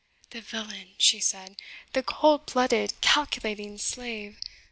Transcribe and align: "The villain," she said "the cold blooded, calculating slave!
"The 0.31 0.41
villain," 0.41 0.95
she 0.97 1.19
said 1.19 1.57
"the 1.93 2.01
cold 2.01 2.47
blooded, 2.47 2.99
calculating 3.01 3.77
slave! 3.77 4.39